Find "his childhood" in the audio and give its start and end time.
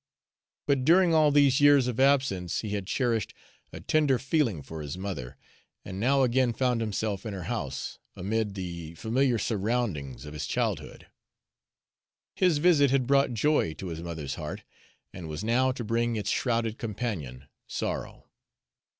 10.33-11.05